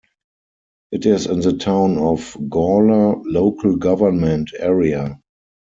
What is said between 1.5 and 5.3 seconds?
Town of Gawler local government area.